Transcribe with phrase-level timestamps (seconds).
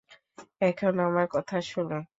[0.61, 1.97] এখন আমার কথা শুনো।